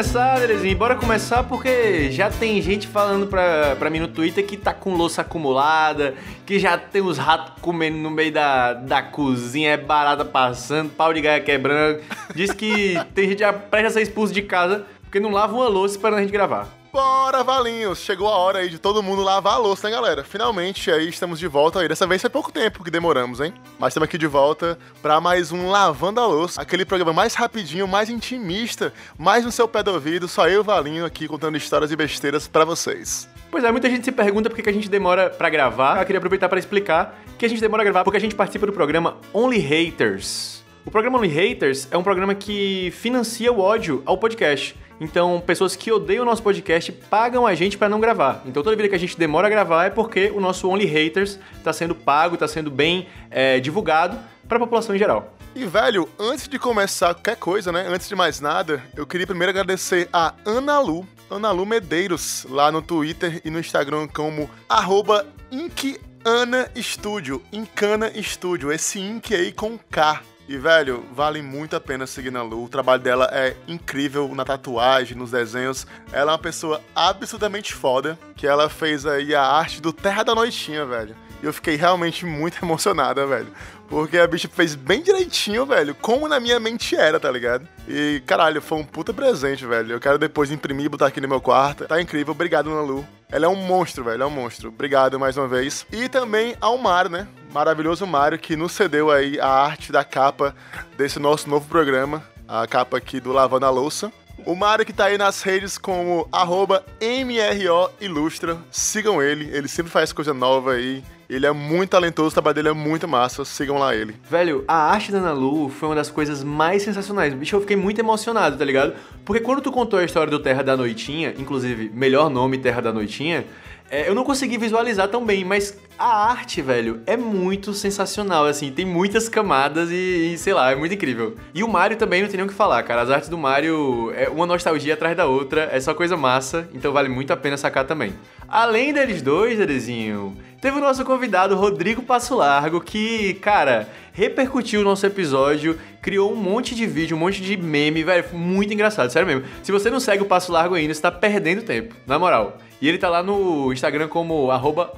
começar, 0.00 0.38
Derezinho, 0.38 0.78
bora 0.78 0.96
começar 0.96 1.42
porque 1.42 2.10
já 2.10 2.30
tem 2.30 2.62
gente 2.62 2.88
falando 2.88 3.26
pra, 3.26 3.76
pra 3.76 3.90
mim 3.90 3.98
no 3.98 4.08
Twitter 4.08 4.46
que 4.46 4.56
tá 4.56 4.72
com 4.72 4.94
louça 4.94 5.20
acumulada, 5.20 6.14
que 6.46 6.58
já 6.58 6.78
tem 6.78 7.02
os 7.02 7.18
ratos 7.18 7.60
comendo 7.60 7.98
no 7.98 8.10
meio 8.10 8.32
da, 8.32 8.72
da 8.72 9.02
cozinha, 9.02 9.72
é 9.72 9.76
barata 9.76 10.24
passando, 10.24 10.88
pau 10.88 11.12
de 11.12 11.20
gaia 11.20 11.38
quebrando. 11.38 12.00
Diz 12.34 12.50
que 12.50 12.94
tem 13.14 13.28
gente 13.28 13.40
já 13.40 13.52
presta 13.52 13.88
a 13.88 13.90
ser 13.90 14.00
expulso 14.00 14.32
de 14.32 14.40
casa 14.40 14.86
porque 15.02 15.20
não 15.20 15.32
lava 15.32 15.54
uma 15.54 15.68
louça 15.68 15.96
esperando 15.96 16.20
a 16.20 16.22
gente 16.22 16.32
gravar. 16.32 16.79
Bora, 16.92 17.44
Valinhos! 17.44 18.00
Chegou 18.00 18.26
a 18.26 18.36
hora 18.36 18.58
aí 18.58 18.68
de 18.68 18.76
todo 18.76 19.00
mundo 19.00 19.22
lavar 19.22 19.54
a 19.54 19.58
louça, 19.58 19.88
né, 19.88 19.94
galera? 19.94 20.24
Finalmente 20.24 20.90
aí 20.90 21.08
estamos 21.08 21.38
de 21.38 21.46
volta 21.46 21.78
aí. 21.78 21.86
Dessa 21.86 22.04
vez 22.04 22.20
foi 22.20 22.28
pouco 22.28 22.50
tempo 22.50 22.82
que 22.82 22.90
demoramos, 22.90 23.40
hein? 23.40 23.54
Mas 23.78 23.92
estamos 23.92 24.08
aqui 24.08 24.18
de 24.18 24.26
volta 24.26 24.76
para 25.00 25.20
mais 25.20 25.52
um 25.52 25.70
Lavando 25.70 26.20
a 26.20 26.26
Louça, 26.26 26.60
aquele 26.60 26.84
programa 26.84 27.12
mais 27.12 27.34
rapidinho, 27.34 27.86
mais 27.86 28.10
intimista, 28.10 28.92
mais 29.16 29.44
no 29.44 29.52
seu 29.52 29.68
pé 29.68 29.84
do 29.84 29.92
ouvido, 29.92 30.26
só 30.26 30.48
eu 30.48 30.64
Valinho 30.64 31.04
aqui 31.04 31.28
contando 31.28 31.56
histórias 31.56 31.92
e 31.92 31.96
besteiras 31.96 32.48
para 32.48 32.64
vocês. 32.64 33.28
Pois 33.52 33.62
é, 33.62 33.70
muita 33.70 33.88
gente 33.88 34.04
se 34.04 34.12
pergunta 34.12 34.50
por 34.50 34.60
que 34.60 34.68
a 34.68 34.72
gente 34.72 34.88
demora 34.88 35.30
para 35.30 35.48
gravar. 35.48 36.00
Eu 36.00 36.06
queria 36.06 36.18
aproveitar 36.18 36.48
para 36.48 36.58
explicar 36.58 37.20
que 37.38 37.46
a 37.46 37.48
gente 37.48 37.60
demora 37.60 37.82
a 37.82 37.84
gravar 37.84 38.02
porque 38.02 38.16
a 38.16 38.20
gente 38.20 38.34
participa 38.34 38.66
do 38.66 38.72
programa 38.72 39.16
Only 39.32 39.58
Haters. 39.58 40.59
O 40.84 40.90
programa 40.90 41.18
Only 41.18 41.28
Haters 41.28 41.86
é 41.90 41.96
um 41.96 42.02
programa 42.02 42.34
que 42.34 42.90
financia 42.92 43.52
o 43.52 43.60
ódio 43.60 44.02
ao 44.06 44.16
podcast. 44.16 44.74
Então, 44.98 45.42
pessoas 45.44 45.76
que 45.76 45.92
odeiam 45.92 46.22
o 46.22 46.24
nosso 46.24 46.42
podcast 46.42 46.90
pagam 46.92 47.46
a 47.46 47.54
gente 47.54 47.76
para 47.76 47.88
não 47.88 48.00
gravar. 48.00 48.42
Então, 48.46 48.62
toda 48.62 48.76
vida 48.76 48.88
que 48.88 48.94
a 48.94 48.98
gente 48.98 49.18
demora 49.18 49.46
a 49.46 49.50
gravar 49.50 49.86
é 49.86 49.90
porque 49.90 50.30
o 50.30 50.40
nosso 50.40 50.68
Only 50.68 50.86
Haters 50.86 51.38
está 51.56 51.72
sendo 51.72 51.94
pago, 51.94 52.34
está 52.34 52.48
sendo 52.48 52.70
bem 52.70 53.08
é, 53.30 53.60
divulgado 53.60 54.18
para 54.48 54.56
a 54.56 54.60
população 54.60 54.94
em 54.94 54.98
geral. 54.98 55.36
E, 55.54 55.64
velho, 55.64 56.08
antes 56.18 56.48
de 56.48 56.58
começar 56.58 57.14
qualquer 57.14 57.36
coisa, 57.36 57.72
né? 57.72 57.86
Antes 57.88 58.08
de 58.08 58.14
mais 58.14 58.40
nada, 58.40 58.82
eu 58.96 59.06
queria 59.06 59.26
primeiro 59.26 59.50
agradecer 59.50 60.08
a 60.12 60.34
Ana 60.44 60.78
Lu, 60.80 61.06
Ana 61.30 61.50
Lu 61.50 61.66
Medeiros, 61.66 62.46
lá 62.48 62.70
no 62.70 62.80
Twitter 62.80 63.40
e 63.44 63.50
no 63.50 63.58
Instagram 63.58 64.08
como 64.08 64.48
arroba 64.68 65.26
Incana 65.50 66.70
Studio, 66.76 67.42
Incana 67.52 68.12
Studio, 68.22 68.72
esse 68.72 68.98
Ink 68.98 69.34
aí 69.34 69.52
com 69.52 69.78
K. 69.90 70.22
E, 70.50 70.58
velho, 70.58 71.04
vale 71.12 71.40
muito 71.42 71.76
a 71.76 71.80
pena 71.80 72.08
seguir 72.08 72.32
na 72.32 72.42
Lu. 72.42 72.64
O 72.64 72.68
trabalho 72.68 73.00
dela 73.00 73.30
é 73.32 73.54
incrível 73.68 74.34
na 74.34 74.44
tatuagem, 74.44 75.16
nos 75.16 75.30
desenhos. 75.30 75.86
Ela 76.12 76.32
é 76.32 76.34
uma 76.34 76.40
pessoa 76.40 76.82
absurdamente 76.92 77.72
foda, 77.72 78.18
que 78.34 78.48
ela 78.48 78.68
fez 78.68 79.06
aí 79.06 79.32
a 79.32 79.44
arte 79.44 79.80
do 79.80 79.92
Terra 79.92 80.24
da 80.24 80.34
Noitinha, 80.34 80.84
velho. 80.84 81.14
E 81.40 81.46
eu 81.46 81.52
fiquei 81.52 81.76
realmente 81.76 82.26
muito 82.26 82.58
emocionada, 82.66 83.24
velho. 83.28 83.46
Porque 83.88 84.18
a 84.18 84.26
bicha 84.26 84.48
fez 84.48 84.74
bem 84.74 85.04
direitinho, 85.04 85.64
velho, 85.64 85.94
como 85.94 86.26
na 86.26 86.40
minha 86.40 86.58
mente 86.58 86.96
era, 86.96 87.20
tá 87.20 87.30
ligado? 87.30 87.64
E, 87.86 88.20
caralho, 88.26 88.60
foi 88.60 88.78
um 88.78 88.84
puta 88.84 89.14
presente, 89.14 89.64
velho. 89.64 89.92
Eu 89.92 90.00
quero 90.00 90.18
depois 90.18 90.50
imprimir 90.50 90.86
e 90.86 90.88
botar 90.88 91.06
aqui 91.06 91.20
no 91.20 91.28
meu 91.28 91.40
quarto. 91.40 91.86
Tá 91.86 92.02
incrível, 92.02 92.32
obrigado, 92.32 92.70
Nalu. 92.70 93.06
Ela 93.30 93.46
é 93.46 93.48
um 93.48 93.54
monstro, 93.54 94.02
velho, 94.02 94.24
é 94.24 94.26
um 94.26 94.30
monstro. 94.30 94.70
Obrigado 94.70 95.16
mais 95.16 95.36
uma 95.36 95.46
vez. 95.46 95.86
E 95.92 96.08
também 96.08 96.56
ao 96.60 96.76
Mário, 96.76 97.12
né? 97.12 97.28
Maravilhoso 97.52 98.06
Mário, 98.06 98.38
que 98.38 98.54
nos 98.54 98.72
cedeu 98.72 99.10
aí 99.10 99.40
a 99.40 99.48
arte 99.48 99.90
da 99.90 100.04
capa 100.04 100.54
desse 100.96 101.18
nosso 101.18 101.50
novo 101.50 101.68
programa. 101.68 102.22
A 102.46 102.64
capa 102.66 102.96
aqui 102.96 103.18
do 103.18 103.32
Lavando 103.32 103.66
a 103.66 103.70
Louça. 103.70 104.12
O 104.46 104.54
Mário 104.54 104.86
que 104.86 104.92
tá 104.92 105.06
aí 105.06 105.18
nas 105.18 105.42
redes 105.42 105.76
como 105.76 106.28
arroba 106.30 106.84
MRO 107.00 107.90
Ilustra. 108.00 108.56
Sigam 108.70 109.20
ele, 109.20 109.50
ele 109.52 109.66
sempre 109.66 109.90
faz 109.90 110.12
coisa 110.12 110.32
nova 110.32 110.72
aí. 110.72 111.02
Ele 111.28 111.46
é 111.46 111.52
muito 111.52 111.90
talentoso, 111.90 112.30
o 112.30 112.32
trabalho 112.32 112.54
dele 112.54 112.68
é 112.68 112.72
muito 112.72 113.06
massa. 113.06 113.44
Sigam 113.44 113.78
lá 113.78 113.94
ele. 113.94 114.16
Velho, 114.28 114.64
a 114.66 114.74
arte 114.74 115.12
da 115.12 115.18
Ana 115.18 115.32
Lu 115.32 115.68
foi 115.68 115.88
uma 115.88 115.94
das 115.94 116.10
coisas 116.10 116.42
mais 116.42 116.82
sensacionais. 116.82 117.34
Bicho, 117.34 117.54
eu 117.56 117.60
fiquei 117.60 117.76
muito 117.76 118.00
emocionado, 118.00 118.56
tá 118.56 118.64
ligado? 118.64 118.94
Porque 119.24 119.40
quando 119.42 119.60
tu 119.60 119.70
contou 119.70 119.98
a 119.98 120.04
história 120.04 120.30
do 120.30 120.40
Terra 120.40 120.62
da 120.62 120.76
Noitinha, 120.76 121.34
inclusive, 121.36 121.90
melhor 121.94 122.30
nome 122.30 122.58
Terra 122.58 122.80
da 122.80 122.92
Noitinha, 122.92 123.44
é, 123.90 124.08
eu 124.08 124.14
não 124.14 124.22
consegui 124.22 124.56
visualizar 124.56 125.08
tão 125.08 125.24
bem, 125.24 125.44
mas 125.44 125.76
a 125.98 126.30
arte, 126.30 126.62
velho, 126.62 127.00
é 127.06 127.16
muito 127.16 127.74
sensacional, 127.74 128.46
assim, 128.46 128.70
tem 128.70 128.84
muitas 128.84 129.28
camadas 129.28 129.90
e, 129.90 130.32
e, 130.32 130.38
sei 130.38 130.54
lá, 130.54 130.70
é 130.70 130.76
muito 130.76 130.94
incrível. 130.94 131.34
E 131.52 131.64
o 131.64 131.68
Mario 131.68 131.96
também 131.96 132.22
não 132.22 132.28
tem 132.28 132.36
nem 132.36 132.46
o 132.46 132.48
que 132.48 132.54
falar, 132.54 132.82
cara. 132.84 133.02
As 133.02 133.10
artes 133.10 133.28
do 133.28 133.36
Mario 133.36 134.12
é 134.14 134.28
uma 134.28 134.46
nostalgia 134.46 134.94
atrás 134.94 135.16
da 135.16 135.26
outra, 135.26 135.68
é 135.72 135.80
só 135.80 135.92
coisa 135.92 136.16
massa, 136.16 136.68
então 136.72 136.92
vale 136.92 137.08
muito 137.08 137.32
a 137.32 137.36
pena 137.36 137.56
sacar 137.56 137.84
também. 137.84 138.14
Além 138.48 138.92
deles 138.92 139.22
dois, 139.22 139.58
Derezinho, 139.58 140.36
teve 140.60 140.76
o 140.76 140.80
nosso 140.80 141.04
convidado 141.04 141.56
Rodrigo 141.56 142.02
Passo 142.02 142.36
Largo, 142.36 142.80
que, 142.80 143.34
cara, 143.34 143.88
repercutiu 144.12 144.80
o 144.80 144.84
nosso 144.84 145.06
episódio, 145.06 145.78
criou 146.02 146.32
um 146.32 146.36
monte 146.36 146.74
de 146.74 146.86
vídeo, 146.86 147.16
um 147.16 147.20
monte 147.20 147.40
de 147.40 147.56
meme, 147.56 148.04
velho, 148.04 148.24
muito 148.32 148.72
engraçado, 148.72 149.10
sério 149.10 149.26
mesmo. 149.26 149.44
Se 149.62 149.72
você 149.72 149.90
não 149.90 150.00
segue 150.00 150.22
o 150.22 150.26
Passo 150.26 150.52
Largo 150.52 150.74
ainda, 150.74 150.92
você 150.92 151.00
tá 151.00 151.10
perdendo 151.10 151.62
tempo, 151.62 151.94
na 152.06 152.18
moral. 152.18 152.58
E 152.80 152.88
ele 152.88 152.96
tá 152.96 153.10
lá 153.10 153.22
no 153.22 153.70
Instagram 153.72 154.08
como 154.08 154.50
arroba 154.50 154.92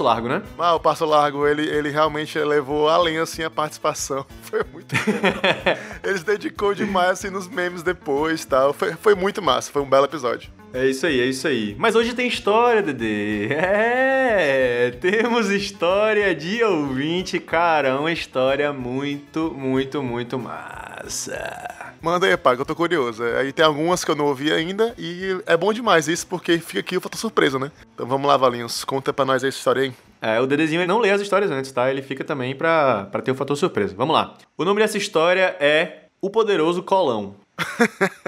Largo, 0.00 0.28
né? 0.28 0.42
Ah, 0.58 0.74
o 0.74 0.80
Passo 0.80 1.04
Largo, 1.04 1.46
ele, 1.46 1.68
ele 1.68 1.90
realmente 1.90 2.38
levou 2.38 2.88
além, 2.88 3.18
assim, 3.18 3.42
a 3.42 3.50
participação. 3.50 4.24
Foi 4.40 4.64
muito 4.72 4.94
Ele 6.02 6.18
se 6.18 6.24
dedicou 6.24 6.74
demais, 6.74 7.10
assim, 7.10 7.28
nos 7.28 7.46
memes 7.46 7.82
depois 7.82 8.42
e 8.42 8.46
tal. 8.46 8.72
Foi, 8.72 8.94
foi 8.94 9.14
muito 9.14 9.42
massa, 9.42 9.70
foi 9.70 9.82
um 9.82 9.88
belo 9.88 10.06
episódio. 10.06 10.55
É 10.72 10.86
isso 10.86 11.06
aí, 11.06 11.20
é 11.20 11.26
isso 11.26 11.46
aí. 11.48 11.74
Mas 11.78 11.94
hoje 11.94 12.14
tem 12.14 12.28
história, 12.28 12.82
Dedê. 12.82 13.48
É, 13.54 14.90
temos 15.00 15.48
história 15.50 16.34
de 16.34 16.62
ouvinte, 16.62 17.38
cara. 17.38 17.98
Uma 17.98 18.12
história 18.12 18.72
muito, 18.72 19.54
muito, 19.56 20.02
muito 20.02 20.38
massa. 20.38 21.96
Manda 22.02 22.26
aí, 22.26 22.36
pai, 22.36 22.56
que 22.56 22.62
eu 22.62 22.66
tô 22.66 22.74
curioso. 22.74 23.22
Aí 23.22 23.52
tem 23.52 23.64
algumas 23.64 24.04
que 24.04 24.10
eu 24.10 24.14
não 24.14 24.26
ouvi 24.26 24.52
ainda 24.52 24.94
e 24.98 25.40
é 25.46 25.56
bom 25.56 25.72
demais 25.72 26.08
isso 26.08 26.26
porque 26.26 26.58
fica 26.58 26.80
aqui 26.80 26.96
o 26.96 27.00
fator 27.00 27.18
surpresa, 27.18 27.58
né? 27.58 27.70
Então 27.94 28.06
vamos 28.06 28.28
lá, 28.28 28.36
Valinhos. 28.36 28.84
Conta 28.84 29.12
pra 29.12 29.24
nós 29.24 29.42
essa 29.42 29.56
história 29.56 29.82
aí. 29.82 29.92
É, 30.20 30.40
o 30.40 30.46
Dedezinho 30.46 30.86
não 30.86 30.98
lê 30.98 31.10
as 31.10 31.20
histórias 31.20 31.50
antes, 31.50 31.72
tá? 31.72 31.90
Ele 31.90 32.02
fica 32.02 32.22
também 32.22 32.54
pra, 32.54 33.04
pra 33.10 33.22
ter 33.22 33.30
o 33.30 33.34
fator 33.34 33.56
surpresa. 33.56 33.94
Vamos 33.96 34.14
lá. 34.14 34.34
O 34.58 34.64
nome 34.64 34.80
dessa 34.80 34.98
história 34.98 35.56
é 35.58 36.08
O 36.20 36.28
Poderoso 36.28 36.82
Colão. 36.82 37.36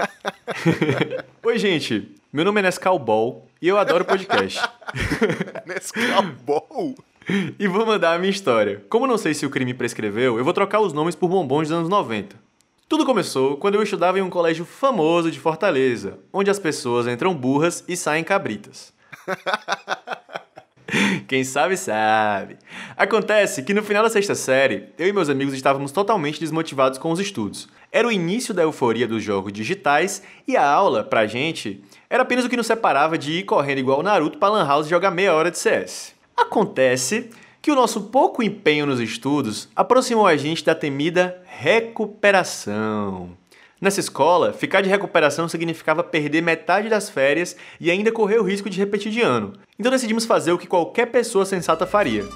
Oi, 1.45 1.59
gente. 1.59 2.18
Meu 2.31 2.45
nome 2.45 2.61
é 2.61 2.65
Nescau 2.65 2.99
Ball 2.99 3.49
e 3.61 3.69
eu 3.69 3.79
adoro 3.79 4.05
podcast. 4.05 4.61
Nescau 5.65 6.25
Ball? 6.45 6.95
E 7.59 7.67
vou 7.67 7.87
mandar 7.87 8.13
a 8.13 8.19
minha 8.19 8.31
história. 8.31 8.85
Como 8.91 9.07
não 9.07 9.17
sei 9.17 9.33
se 9.33 9.47
o 9.47 9.51
crime 9.51 9.73
prescreveu, 9.73 10.37
eu 10.37 10.45
vou 10.45 10.53
trocar 10.53 10.81
os 10.81 10.93
nomes 10.93 11.15
por 11.15 11.31
bombons 11.31 11.69
dos 11.69 11.79
anos 11.79 11.89
90. 11.89 12.37
Tudo 12.87 13.07
começou 13.07 13.57
quando 13.57 13.77
eu 13.77 13.83
estudava 13.83 14.19
em 14.19 14.23
um 14.23 14.29
colégio 14.29 14.67
famoso 14.67 15.31
de 15.31 15.41
Fortaleza, 15.41 16.19
onde 16.31 16.51
as 16.51 16.59
pessoas 16.59 17.07
entram 17.07 17.35
burras 17.35 17.83
e 17.89 17.97
saem 17.97 18.23
cabritas. 18.23 18.93
Quem 21.27 21.45
sabe, 21.45 21.77
sabe. 21.77 22.57
Acontece 22.97 23.63
que 23.63 23.75
no 23.75 23.83
final 23.83 24.03
da 24.03 24.11
sexta 24.11 24.35
série, 24.35 24.89
eu 24.99 25.09
e 25.09 25.13
meus 25.13 25.29
amigos 25.29 25.55
estávamos 25.55 25.93
totalmente 25.93 26.41
desmotivados 26.41 26.99
com 26.99 27.11
os 27.11 27.21
estudos. 27.21 27.69
Era 27.91 28.09
o 28.09 28.13
início 28.13 28.53
da 28.53 28.63
euforia 28.63 29.09
dos 29.09 29.23
jogos 29.23 29.53
digitais 29.53 30.23
e 30.47 30.57
a 30.57 30.67
aula, 30.67 31.05
pra 31.05 31.27
gente, 31.27 31.83
era 32.11 32.23
apenas 32.23 32.45
o 32.45 32.49
que 32.49 32.57
nos 32.57 32.67
separava 32.67 33.19
de 33.19 33.33
ir 33.33 33.45
correndo 33.45 33.79
igual 33.79 34.01
o 34.01 34.03
Naruto 34.03 34.39
pra 34.39 34.49
Lan 34.49 34.67
House 34.67 34.89
jogar 34.89 35.11
meia 35.11 35.35
hora 35.35 35.51
de 35.51 35.59
CS. 35.59 36.15
Acontece 36.37 37.31
que 37.61 37.71
o 37.71 37.75
nosso 37.75 38.03
pouco 38.05 38.43
empenho 38.43 38.87
nos 38.87 39.01
estudos 39.01 39.69
aproximou 39.77 40.27
a 40.27 40.37
gente 40.37 40.65
da 40.65 40.75
temida 40.75 41.43
recuperação. 41.45 43.31
Nessa 43.81 44.01
escola, 44.01 44.53
ficar 44.53 44.81
de 44.81 44.89
recuperação 44.89 45.49
significava 45.49 46.03
perder 46.03 46.41
metade 46.41 46.89
das 46.89 47.09
férias 47.09 47.57
e 47.79 47.91
ainda 47.91 48.11
correr 48.11 48.39
o 48.39 48.43
risco 48.43 48.69
de 48.69 48.79
repetir 48.79 49.13
de 49.13 49.21
ano. 49.21 49.53
Então 49.79 49.93
decidimos 49.93 50.25
fazer 50.25 50.51
o 50.51 50.59
que 50.59 50.67
qualquer 50.67 51.07
pessoa 51.07 51.45
sensata 51.45 51.87
faria: 51.87 52.27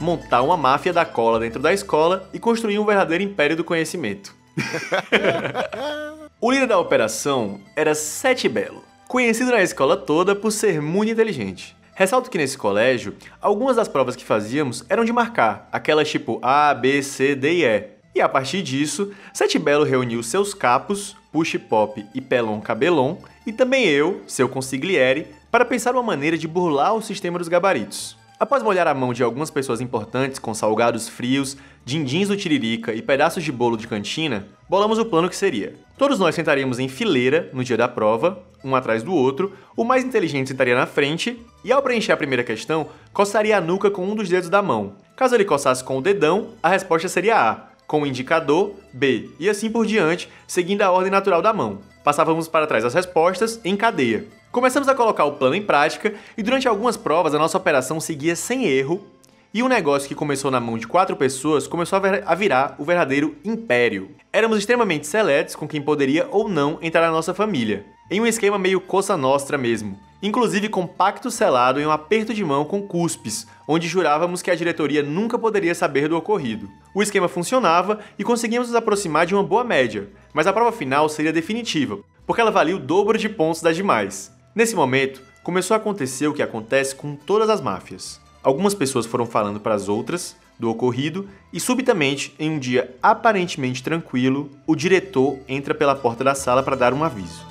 montar 0.00 0.40
uma 0.40 0.56
máfia 0.56 0.92
da 0.92 1.04
cola 1.04 1.38
dentro 1.38 1.60
da 1.60 1.72
escola 1.72 2.28
e 2.32 2.38
construir 2.38 2.78
um 2.78 2.86
verdadeiro 2.86 3.24
império 3.24 3.56
do 3.56 3.64
conhecimento. 3.64 4.34
o 6.40 6.50
líder 6.50 6.66
da 6.66 6.78
operação 6.78 7.60
era 7.74 7.94
Sete 7.94 8.48
Belo, 8.48 8.84
conhecido 9.08 9.50
na 9.50 9.62
escola 9.62 9.96
toda 9.96 10.34
por 10.34 10.50
ser 10.50 10.80
muito 10.82 11.10
inteligente. 11.10 11.76
Ressalto 11.94 12.30
que 12.30 12.36
nesse 12.36 12.58
colégio, 12.58 13.14
algumas 13.40 13.76
das 13.76 13.88
provas 13.88 14.16
que 14.16 14.24
fazíamos 14.24 14.84
eram 14.88 15.04
de 15.04 15.12
marcar, 15.12 15.68
aquelas 15.72 16.10
tipo 16.10 16.40
A, 16.42 16.74
B, 16.74 17.02
C, 17.02 17.34
D 17.34 17.52
e 17.52 17.64
E. 17.64 17.88
E 18.16 18.20
a 18.20 18.28
partir 18.28 18.62
disso, 18.62 19.12
Sete 19.32 19.58
Belo 19.58 19.84
reuniu 19.84 20.22
seus 20.22 20.52
capos, 20.52 21.16
Push 21.32 21.56
Pop 21.68 22.04
e 22.14 22.20
Pelon 22.20 22.60
Cabelon, 22.60 23.16
e 23.46 23.52
também 23.52 23.86
eu, 23.86 24.22
seu 24.26 24.48
consigliere, 24.48 25.28
para 25.50 25.64
pensar 25.64 25.94
uma 25.94 26.02
maneira 26.02 26.36
de 26.36 26.48
burlar 26.48 26.94
o 26.94 27.02
sistema 27.02 27.38
dos 27.38 27.48
gabaritos. 27.48 28.16
Após 28.38 28.64
molhar 28.64 28.88
a 28.88 28.94
mão 28.94 29.12
de 29.12 29.22
algumas 29.22 29.48
pessoas 29.48 29.80
importantes 29.80 30.40
com 30.40 30.52
salgados 30.52 31.08
frios, 31.08 31.56
dindins 31.84 32.26
do 32.26 32.36
tiririca 32.36 32.92
e 32.92 33.00
pedaços 33.00 33.44
de 33.44 33.52
bolo 33.52 33.76
de 33.76 33.86
cantina, 33.86 34.48
bolamos 34.68 34.98
o 34.98 35.04
plano 35.04 35.28
que 35.28 35.36
seria. 35.36 35.74
Todos 35.96 36.18
nós 36.18 36.34
sentaríamos 36.34 36.80
em 36.80 36.88
fileira 36.88 37.48
no 37.52 37.62
dia 37.62 37.76
da 37.76 37.86
prova, 37.86 38.42
um 38.64 38.74
atrás 38.74 39.04
do 39.04 39.14
outro, 39.14 39.52
o 39.76 39.84
mais 39.84 40.02
inteligente 40.04 40.48
sentaria 40.48 40.74
na 40.74 40.84
frente 40.84 41.40
e, 41.62 41.70
ao 41.70 41.80
preencher 41.80 42.10
a 42.10 42.16
primeira 42.16 42.42
questão, 42.42 42.88
coçaria 43.12 43.56
a 43.56 43.60
nuca 43.60 43.88
com 43.88 44.04
um 44.04 44.16
dos 44.16 44.28
dedos 44.28 44.48
da 44.48 44.60
mão. 44.60 44.94
Caso 45.14 45.36
ele 45.36 45.44
coçasse 45.44 45.84
com 45.84 45.98
o 45.98 46.02
dedão, 46.02 46.48
a 46.60 46.68
resposta 46.68 47.08
seria 47.08 47.36
A. 47.36 47.68
com 47.86 48.02
o 48.02 48.06
indicador 48.06 48.74
B, 48.92 49.30
e 49.38 49.48
assim 49.48 49.70
por 49.70 49.86
diante, 49.86 50.28
seguindo 50.48 50.82
a 50.82 50.90
ordem 50.90 51.10
natural 51.10 51.40
da 51.40 51.52
mão. 51.52 51.78
Passávamos 52.02 52.48
para 52.48 52.66
trás 52.66 52.84
as 52.84 52.94
respostas 52.94 53.60
em 53.64 53.76
cadeia. 53.76 54.26
Começamos 54.54 54.88
a 54.88 54.94
colocar 54.94 55.24
o 55.24 55.32
plano 55.32 55.56
em 55.56 55.62
prática 55.62 56.14
e 56.38 56.42
durante 56.42 56.68
algumas 56.68 56.96
provas 56.96 57.34
a 57.34 57.38
nossa 57.40 57.58
operação 57.58 57.98
seguia 57.98 58.36
sem 58.36 58.66
erro 58.66 59.04
e 59.52 59.64
um 59.64 59.68
negócio 59.68 60.06
que 60.06 60.14
começou 60.14 60.48
na 60.48 60.60
mão 60.60 60.78
de 60.78 60.86
quatro 60.86 61.16
pessoas 61.16 61.66
começou 61.66 62.00
a 62.24 62.34
virar 62.36 62.76
o 62.78 62.84
verdadeiro 62.84 63.34
império. 63.44 64.12
Éramos 64.32 64.56
extremamente 64.58 65.08
seletos 65.08 65.56
com 65.56 65.66
quem 65.66 65.82
poderia 65.82 66.28
ou 66.30 66.48
não 66.48 66.78
entrar 66.80 67.00
na 67.00 67.10
nossa 67.10 67.34
família, 67.34 67.84
em 68.08 68.20
um 68.20 68.26
esquema 68.28 68.56
meio 68.56 68.80
coça 68.80 69.16
nostra 69.16 69.58
mesmo. 69.58 69.98
Inclusive 70.22 70.68
com 70.68 70.86
pacto 70.86 71.32
selado 71.32 71.80
em 71.80 71.86
um 71.86 71.90
aperto 71.90 72.32
de 72.32 72.44
mão 72.44 72.64
com 72.64 72.80
cuspes, 72.80 73.48
onde 73.66 73.88
jurávamos 73.88 74.40
que 74.40 74.52
a 74.52 74.54
diretoria 74.54 75.02
nunca 75.02 75.36
poderia 75.36 75.74
saber 75.74 76.08
do 76.08 76.16
ocorrido. 76.16 76.70
O 76.94 77.02
esquema 77.02 77.26
funcionava 77.26 77.98
e 78.16 78.22
conseguíamos 78.22 78.68
nos 78.68 78.76
aproximar 78.76 79.26
de 79.26 79.34
uma 79.34 79.42
boa 79.42 79.64
média, 79.64 80.10
mas 80.32 80.46
a 80.46 80.52
prova 80.52 80.70
final 80.70 81.08
seria 81.08 81.32
definitiva, 81.32 81.98
porque 82.24 82.40
ela 82.40 82.52
valia 82.52 82.76
o 82.76 82.78
dobro 82.78 83.18
de 83.18 83.28
pontos 83.28 83.60
das 83.60 83.74
demais. 83.74 84.32
Nesse 84.54 84.76
momento, 84.76 85.20
começou 85.42 85.74
a 85.74 85.78
acontecer 85.78 86.28
o 86.28 86.32
que 86.32 86.42
acontece 86.42 86.94
com 86.94 87.16
todas 87.16 87.50
as 87.50 87.60
máfias. 87.60 88.20
Algumas 88.40 88.72
pessoas 88.72 89.04
foram 89.04 89.26
falando 89.26 89.58
para 89.58 89.74
as 89.74 89.88
outras 89.88 90.36
do 90.56 90.70
ocorrido 90.70 91.28
e 91.52 91.58
subitamente, 91.58 92.32
em 92.38 92.52
um 92.52 92.58
dia 92.60 92.94
aparentemente 93.02 93.82
tranquilo, 93.82 94.48
o 94.64 94.76
diretor 94.76 95.40
entra 95.48 95.74
pela 95.74 95.96
porta 95.96 96.22
da 96.22 96.36
sala 96.36 96.62
para 96.62 96.76
dar 96.76 96.94
um 96.94 97.02
aviso. 97.02 97.44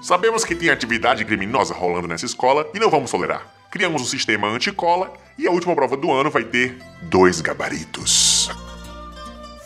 Sabemos 0.00 0.44
que 0.44 0.54
tem 0.54 0.70
atividade 0.70 1.24
criminosa 1.24 1.74
rolando 1.74 2.06
nessa 2.06 2.26
escola 2.26 2.64
e 2.72 2.78
não 2.78 2.90
vamos 2.90 3.10
tolerar. 3.10 3.52
Criamos 3.68 4.00
um 4.00 4.06
sistema 4.06 4.46
anti-cola 4.46 5.12
e 5.36 5.48
a 5.48 5.50
última 5.50 5.74
prova 5.74 5.96
do 5.96 6.12
ano 6.12 6.30
vai 6.30 6.44
ter 6.44 6.78
dois 7.02 7.40
gabaritos. 7.40 8.48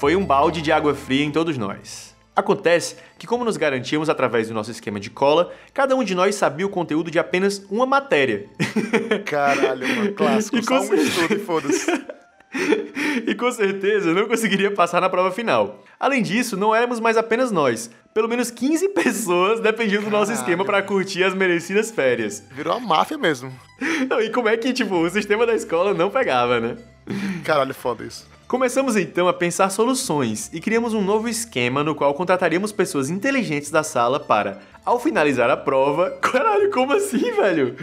Foi 0.01 0.17
um 0.17 0.25
balde 0.25 0.63
de 0.63 0.73
água 0.73 0.95
fria 0.95 1.27
em 1.27 1.31
todos 1.31 1.59
nós. 1.59 2.08
Acontece 2.39 2.95
que, 3.19 3.27
como 3.27 3.45
nos 3.45 3.57
garantíamos 3.57 4.09
através 4.09 4.47
do 4.47 4.55
nosso 4.55 4.71
esquema 4.71 5.01
de 5.01 5.11
cola, 5.11 5.53
cada 5.75 5.97
um 5.97 6.05
de 6.05 6.15
nós 6.15 6.37
sabia 6.37 6.65
o 6.65 6.71
conteúdo 6.71 7.11
de 7.11 7.19
apenas 7.19 7.67
uma 7.69 7.85
matéria. 7.85 8.47
Caralho, 9.27 9.89
mano, 9.89 10.13
clássico. 10.13 10.57
E 10.57 10.63
só 10.63 10.81
um 10.81 10.95
estudo, 10.95 11.41
foda-se. 11.41 11.91
e 13.27 13.35
com 13.35 13.51
certeza 13.51 14.15
não 14.15 14.29
conseguiria 14.29 14.71
passar 14.71 15.01
na 15.01 15.11
prova 15.11 15.33
final. 15.33 15.83
Além 15.99 16.23
disso, 16.23 16.57
não 16.57 16.73
éramos 16.73 17.01
mais 17.01 17.17
apenas 17.17 17.51
nós. 17.51 17.91
Pelo 18.15 18.29
menos 18.29 18.53
15 18.53 18.91
pessoas 18.95 19.59
dependiam 19.59 20.05
do 20.05 20.09
nosso 20.09 20.31
esquema 20.31 20.65
para 20.65 20.81
curtir 20.81 21.25
as 21.25 21.35
merecidas 21.35 21.91
férias. 21.91 22.45
Virou 22.53 22.77
uma 22.79 22.87
máfia 22.87 23.19
mesmo. 23.19 23.53
Não, 24.09 24.21
e 24.21 24.31
como 24.31 24.49
é 24.49 24.57
que, 24.57 24.73
tipo, 24.73 24.95
o 24.95 25.11
sistema 25.11 25.45
da 25.45 25.57
escola 25.57 25.93
não 25.93 26.09
pegava, 26.09 26.61
né? 26.61 26.77
Caralho, 27.45 27.75
foda 27.75 28.05
isso. 28.05 28.38
Começamos 28.49 28.97
então 28.97 29.29
a 29.29 29.33
pensar 29.35 29.69
soluções 29.69 30.49
e 30.55 30.59
criamos 30.59 30.95
um 30.95 31.03
novo 31.03 31.29
esquema 31.29 31.85
no 31.85 31.95
qual 31.95 32.15
contrataríamos 32.15 32.73
pessoas 32.73 33.11
inteligentes 33.11 33.71
da 33.71 33.83
sala 33.83 34.19
para, 34.19 34.61
ao 34.87 34.99
finalizar 34.99 35.51
a 35.51 35.57
prova, 35.57 36.13
caralho, 36.23 36.71
como 36.71 36.95
assim, 36.95 37.31
velho? 37.31 37.77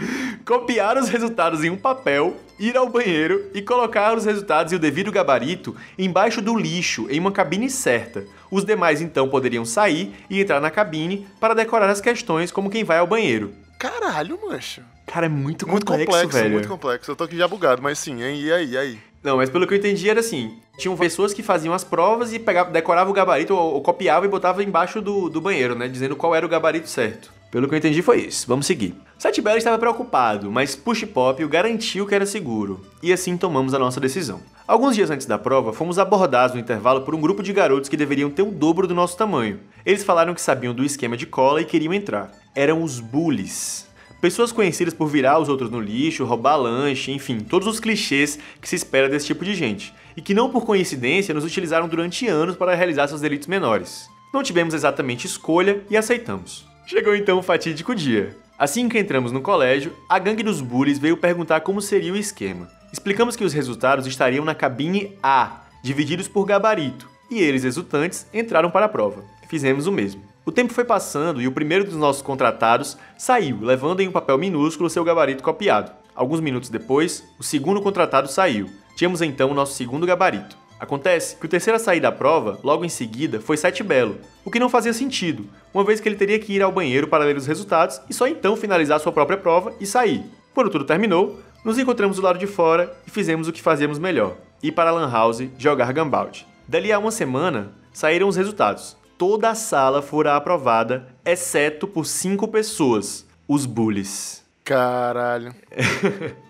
Copiar 0.44 0.98
os 0.98 1.08
resultados 1.08 1.62
em 1.62 1.70
um 1.70 1.76
papel, 1.76 2.36
ir 2.58 2.76
ao 2.76 2.88
banheiro 2.88 3.48
e 3.54 3.62
colocar 3.62 4.16
os 4.16 4.24
resultados 4.24 4.72
e 4.72 4.74
o 4.74 4.78
devido 4.80 5.12
gabarito 5.12 5.76
embaixo 5.96 6.42
do 6.42 6.56
lixo 6.58 7.06
em 7.08 7.20
uma 7.20 7.30
cabine 7.30 7.70
certa. 7.70 8.24
Os 8.50 8.64
demais 8.64 9.00
então 9.00 9.28
poderiam 9.28 9.64
sair 9.64 10.16
e 10.28 10.40
entrar 10.40 10.60
na 10.60 10.68
cabine 10.68 11.28
para 11.38 11.54
decorar 11.54 11.88
as 11.88 12.00
questões 12.00 12.50
como 12.50 12.70
quem 12.70 12.82
vai 12.82 12.98
ao 12.98 13.06
banheiro. 13.06 13.54
Caralho, 13.78 14.36
mancho. 14.44 14.82
Cara, 15.06 15.26
é 15.26 15.28
muito 15.28 15.64
complexo, 15.64 15.92
muito 15.92 16.06
complexo 16.06 16.36
velho. 16.36 16.54
Muito 16.54 16.68
complexo. 16.68 17.10
Eu 17.12 17.14
tô 17.14 17.22
aqui 17.22 17.36
já 17.36 17.46
bugado, 17.46 17.80
mas 17.80 18.00
sim, 18.00 18.20
hein? 18.20 18.40
E 18.40 18.52
aí, 18.52 18.70
e 18.70 18.76
aí? 18.76 18.98
Não, 19.26 19.38
mas 19.38 19.50
pelo 19.50 19.66
que 19.66 19.74
eu 19.74 19.78
entendi 19.78 20.08
era 20.08 20.20
assim: 20.20 20.54
tinham 20.78 20.96
pessoas 20.96 21.34
que 21.34 21.42
faziam 21.42 21.74
as 21.74 21.82
provas 21.82 22.32
e 22.32 22.38
pegavam, 22.38 22.72
decoravam 22.72 23.10
o 23.10 23.12
gabarito 23.12 23.56
ou, 23.56 23.74
ou 23.74 23.82
copiavam 23.82 24.24
e 24.24 24.30
botavam 24.30 24.62
embaixo 24.62 25.02
do, 25.02 25.28
do 25.28 25.40
banheiro, 25.40 25.74
né? 25.74 25.88
Dizendo 25.88 26.14
qual 26.14 26.32
era 26.32 26.46
o 26.46 26.48
gabarito 26.48 26.88
certo. 26.88 27.32
Pelo 27.50 27.66
que 27.66 27.74
eu 27.74 27.78
entendi 27.78 28.02
foi 28.02 28.20
isso. 28.20 28.46
Vamos 28.46 28.66
seguir. 28.66 28.94
Sete 29.18 29.42
Belo 29.42 29.58
estava 29.58 29.78
preocupado, 29.80 30.48
mas 30.48 30.76
Push 30.76 31.06
Pop 31.06 31.42
o 31.42 31.48
garantiu 31.48 32.06
que 32.06 32.14
era 32.14 32.24
seguro. 32.24 32.80
E 33.02 33.12
assim 33.12 33.36
tomamos 33.36 33.74
a 33.74 33.80
nossa 33.80 33.98
decisão. 33.98 34.40
Alguns 34.64 34.94
dias 34.94 35.10
antes 35.10 35.26
da 35.26 35.38
prova, 35.38 35.72
fomos 35.72 35.98
abordados 35.98 36.54
no 36.54 36.60
intervalo 36.60 37.00
por 37.00 37.12
um 37.12 37.20
grupo 37.20 37.42
de 37.42 37.52
garotos 37.52 37.88
que 37.88 37.96
deveriam 37.96 38.30
ter 38.30 38.42
o 38.42 38.52
dobro 38.52 38.86
do 38.86 38.94
nosso 38.94 39.16
tamanho. 39.16 39.58
Eles 39.84 40.04
falaram 40.04 40.34
que 40.34 40.40
sabiam 40.40 40.72
do 40.72 40.84
esquema 40.84 41.16
de 41.16 41.26
cola 41.26 41.60
e 41.60 41.64
queriam 41.64 41.92
entrar. 41.92 42.30
Eram 42.54 42.80
os 42.80 43.00
bullies. 43.00 43.85
Pessoas 44.26 44.50
conhecidas 44.50 44.92
por 44.92 45.06
virar 45.06 45.38
os 45.38 45.48
outros 45.48 45.70
no 45.70 45.80
lixo, 45.80 46.24
roubar 46.24 46.56
lanche, 46.56 47.12
enfim, 47.12 47.38
todos 47.38 47.68
os 47.68 47.78
clichês 47.78 48.36
que 48.60 48.68
se 48.68 48.74
espera 48.74 49.08
desse 49.08 49.26
tipo 49.26 49.44
de 49.44 49.54
gente, 49.54 49.94
e 50.16 50.20
que 50.20 50.34
não 50.34 50.50
por 50.50 50.66
coincidência 50.66 51.32
nos 51.32 51.44
utilizaram 51.44 51.86
durante 51.86 52.26
anos 52.26 52.56
para 52.56 52.74
realizar 52.74 53.06
seus 53.06 53.20
delitos 53.20 53.46
menores. 53.46 54.10
Não 54.34 54.42
tivemos 54.42 54.74
exatamente 54.74 55.28
escolha 55.28 55.80
e 55.88 55.96
aceitamos. 55.96 56.66
Chegou 56.88 57.14
então 57.14 57.38
o 57.38 57.42
fatídico 57.42 57.94
dia. 57.94 58.36
Assim 58.58 58.88
que 58.88 58.98
entramos 58.98 59.30
no 59.30 59.40
colégio, 59.40 59.92
a 60.08 60.18
gangue 60.18 60.42
dos 60.42 60.60
bullies 60.60 60.98
veio 60.98 61.16
perguntar 61.16 61.60
como 61.60 61.80
seria 61.80 62.12
o 62.12 62.16
esquema. 62.16 62.68
Explicamos 62.92 63.36
que 63.36 63.44
os 63.44 63.52
resultados 63.52 64.08
estariam 64.08 64.44
na 64.44 64.56
cabine 64.56 65.16
A, 65.22 65.66
divididos 65.84 66.26
por 66.26 66.44
gabarito, 66.44 67.08
e 67.30 67.38
eles, 67.38 67.62
exultantes, 67.62 68.26
entraram 68.34 68.72
para 68.72 68.86
a 68.86 68.88
prova. 68.88 69.22
Fizemos 69.48 69.86
o 69.86 69.92
mesmo. 69.92 70.20
O 70.48 70.52
tempo 70.52 70.72
foi 70.72 70.84
passando 70.84 71.42
e 71.42 71.48
o 71.48 71.52
primeiro 71.52 71.84
dos 71.84 71.96
nossos 71.96 72.22
contratados 72.22 72.96
saiu, 73.18 73.58
levando 73.60 73.98
em 73.98 74.06
um 74.06 74.12
papel 74.12 74.38
minúsculo 74.38 74.88
seu 74.88 75.02
gabarito 75.02 75.42
copiado. 75.42 75.90
Alguns 76.14 76.38
minutos 76.38 76.70
depois, 76.70 77.24
o 77.36 77.42
segundo 77.42 77.82
contratado 77.82 78.30
saiu. 78.30 78.70
Tínhamos 78.94 79.20
então 79.22 79.50
o 79.50 79.54
nosso 79.54 79.74
segundo 79.74 80.06
gabarito. 80.06 80.56
Acontece 80.78 81.34
que 81.34 81.46
o 81.46 81.48
terceiro 81.48 81.74
a 81.74 81.80
sair 81.80 81.98
da 81.98 82.12
prova, 82.12 82.60
logo 82.62 82.84
em 82.84 82.88
seguida, 82.88 83.40
foi 83.40 83.56
Sete 83.56 83.82
Belo, 83.82 84.18
o 84.44 84.50
que 84.50 84.60
não 84.60 84.68
fazia 84.68 84.92
sentido, 84.92 85.48
uma 85.74 85.82
vez 85.82 85.98
que 85.98 86.08
ele 86.08 86.14
teria 86.14 86.38
que 86.38 86.52
ir 86.52 86.62
ao 86.62 86.70
banheiro 86.70 87.08
para 87.08 87.24
ler 87.24 87.36
os 87.36 87.46
resultados 87.48 88.00
e 88.08 88.14
só 88.14 88.28
então 88.28 88.56
finalizar 88.56 89.00
sua 89.00 89.10
própria 89.10 89.36
prova 89.36 89.74
e 89.80 89.86
sair. 89.86 90.22
Quando 90.54 90.70
tudo 90.70 90.84
terminou, 90.84 91.40
nos 91.64 91.76
encontramos 91.76 92.18
do 92.18 92.22
lado 92.22 92.38
de 92.38 92.46
fora 92.46 92.96
e 93.04 93.10
fizemos 93.10 93.48
o 93.48 93.52
que 93.52 93.60
fazíamos 93.60 93.98
melhor: 93.98 94.36
ir 94.62 94.70
para 94.70 94.90
a 94.90 94.92
Lan 94.92 95.10
House 95.10 95.42
jogar 95.58 95.92
Gambald. 95.92 96.46
Dali 96.68 96.92
a 96.92 97.00
uma 97.00 97.10
semana, 97.10 97.72
saíram 97.92 98.28
os 98.28 98.36
resultados 98.36 98.96
toda 99.18 99.50
a 99.50 99.54
sala 99.54 100.02
fora 100.02 100.36
aprovada, 100.36 101.08
exceto 101.24 101.86
por 101.86 102.06
cinco 102.06 102.48
pessoas, 102.48 103.26
os 103.48 103.66
bullies. 103.66 104.44
Caralho. 104.64 105.54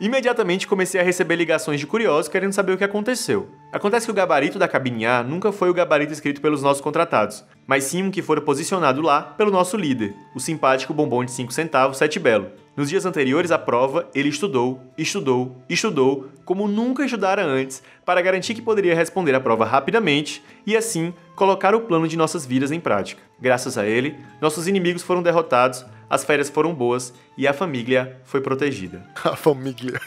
Imediatamente 0.00 0.66
comecei 0.66 1.00
a 1.00 1.04
receber 1.04 1.36
ligações 1.36 1.80
de 1.80 1.86
curiosos 1.86 2.28
querendo 2.28 2.52
saber 2.52 2.72
o 2.72 2.78
que 2.78 2.84
aconteceu. 2.84 3.48
Acontece 3.72 4.06
que 4.06 4.12
o 4.12 4.14
gabarito 4.14 4.58
da 4.58 4.68
cabine 4.68 5.06
A 5.06 5.22
nunca 5.22 5.50
foi 5.50 5.70
o 5.70 5.74
gabarito 5.74 6.12
escrito 6.12 6.40
pelos 6.40 6.62
nossos 6.62 6.80
contratados, 6.80 7.44
mas 7.66 7.84
sim 7.84 8.02
um 8.02 8.10
que 8.10 8.22
fora 8.22 8.40
posicionado 8.40 9.00
lá 9.00 9.22
pelo 9.22 9.50
nosso 9.50 9.76
líder, 9.76 10.14
o 10.34 10.40
simpático 10.40 10.94
bombom 10.94 11.24
de 11.24 11.32
5 11.32 11.52
centavos 11.52 11.98
Sete 11.98 12.18
Belo. 12.18 12.50
Nos 12.78 12.88
dias 12.88 13.04
anteriores 13.04 13.50
à 13.50 13.58
prova, 13.58 14.08
ele 14.14 14.28
estudou, 14.28 14.80
estudou, 14.96 15.56
estudou, 15.68 16.28
como 16.44 16.68
nunca 16.68 17.04
estudara 17.04 17.44
antes, 17.44 17.82
para 18.04 18.22
garantir 18.22 18.54
que 18.54 18.62
poderia 18.62 18.94
responder 18.94 19.34
a 19.34 19.40
prova 19.40 19.64
rapidamente 19.64 20.40
e 20.64 20.76
assim 20.76 21.12
colocar 21.34 21.74
o 21.74 21.80
plano 21.80 22.06
de 22.06 22.16
nossas 22.16 22.46
vidas 22.46 22.70
em 22.70 22.78
prática. 22.78 23.20
Graças 23.40 23.76
a 23.76 23.84
ele, 23.84 24.16
nossos 24.40 24.68
inimigos 24.68 25.02
foram 25.02 25.24
derrotados, 25.24 25.84
as 26.08 26.24
férias 26.24 26.48
foram 26.48 26.74
boas 26.74 27.12
e 27.36 27.46
a 27.46 27.52
família 27.52 28.20
foi 28.24 28.40
protegida. 28.40 29.04
A 29.24 29.36
família. 29.36 30.00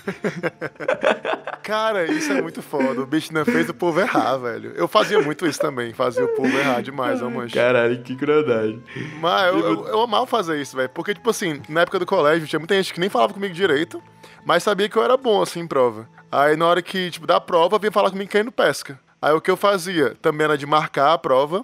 Cara, 1.63 2.05
isso 2.05 2.31
é 2.31 2.41
muito 2.41 2.61
foda. 2.61 3.01
O 3.01 3.05
bicho 3.05 3.31
não 3.33 3.45
fez 3.45 3.69
o 3.69 3.73
povo 3.73 3.99
errar, 3.99 4.37
velho. 4.37 4.73
Eu 4.75 4.87
fazia 4.87 5.21
muito 5.21 5.45
isso 5.45 5.59
também, 5.59 5.93
fazia 5.93 6.25
o 6.25 6.29
povo 6.29 6.57
errar 6.57 6.81
demais, 6.81 7.21
ó, 7.21 7.29
mancha. 7.29 7.53
Caralho, 7.53 8.01
que 8.01 8.15
crueldade. 8.15 8.81
Mas 9.19 9.53
eu, 9.53 9.59
eu, 9.59 9.87
eu 9.87 10.01
amava 10.01 10.25
fazer 10.25 10.59
isso, 10.59 10.75
velho. 10.75 10.89
Porque, 10.89 11.13
tipo 11.13 11.29
assim, 11.29 11.61
na 11.69 11.81
época 11.81 11.99
do 11.99 12.05
colégio, 12.05 12.47
tinha 12.47 12.59
muita 12.59 12.75
gente 12.75 12.93
que 12.93 12.99
nem 12.99 13.09
falava 13.09 13.33
comigo 13.33 13.53
direito, 13.53 14.01
mas 14.43 14.63
sabia 14.63 14.89
que 14.89 14.97
eu 14.97 15.03
era 15.03 15.15
bom, 15.15 15.41
assim, 15.41 15.59
em 15.59 15.67
prova. 15.67 16.09
Aí, 16.31 16.55
na 16.55 16.65
hora 16.65 16.81
que, 16.81 17.11
tipo, 17.11 17.27
da 17.27 17.39
prova, 17.39 17.77
vinha 17.77 17.91
falar 17.91 18.09
comigo 18.09 18.31
no 18.43 18.51
pesca. 18.51 18.99
Aí, 19.21 19.33
o 19.33 19.41
que 19.41 19.51
eu 19.51 19.57
fazia 19.57 20.15
também 20.21 20.45
era 20.45 20.57
de 20.57 20.65
marcar 20.65 21.13
a 21.13 21.17
prova. 21.17 21.63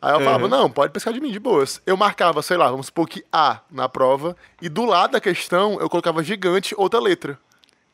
Aí 0.00 0.12
eu 0.14 0.20
falava, 0.20 0.44
uhum. 0.44 0.50
não, 0.50 0.70
pode 0.70 0.92
pescar 0.92 1.12
de 1.12 1.20
mim, 1.20 1.32
de 1.32 1.40
boas. 1.40 1.82
Eu 1.84 1.96
marcava, 1.96 2.40
sei 2.40 2.56
lá, 2.56 2.70
vamos 2.70 2.86
supor 2.86 3.08
que 3.08 3.24
A 3.32 3.60
na 3.70 3.88
prova, 3.88 4.36
e 4.62 4.68
do 4.68 4.84
lado 4.84 5.12
da 5.12 5.20
questão 5.20 5.78
eu 5.80 5.88
colocava 5.90 6.22
gigante 6.22 6.74
outra 6.76 7.00
letra. 7.00 7.38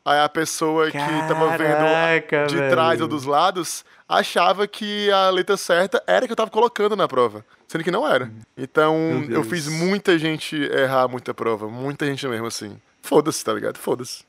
Aí 0.05 0.19
a 0.19 0.29
pessoa 0.29 0.91
Caraca, 0.91 1.23
que 1.23 1.27
tava 1.27 1.57
vendo 1.57 2.47
de 2.47 2.55
velho. 2.55 2.69
trás 2.69 3.01
ou 3.01 3.07
dos 3.07 3.25
lados 3.25 3.83
achava 4.07 4.67
que 4.67 5.09
a 5.09 5.31
letra 5.31 5.57
certa 5.57 6.01
era 6.05 6.27
que 6.27 6.31
eu 6.31 6.35
tava 6.35 6.51
colocando 6.51 6.95
na 6.95 7.07
prova. 7.07 7.43
Sendo 7.67 7.83
que 7.83 7.89
não 7.89 8.07
era. 8.07 8.31
Então, 8.55 9.25
eu 9.27 9.43
fiz 9.43 9.67
muita 9.67 10.19
gente 10.19 10.55
errar 10.55 11.07
muita 11.07 11.33
prova. 11.33 11.67
Muita 11.67 12.05
gente 12.05 12.27
mesmo, 12.27 12.45
assim. 12.45 12.79
Foda-se, 13.01 13.43
tá 13.43 13.51
ligado? 13.51 13.77
Foda-se. 13.79 14.23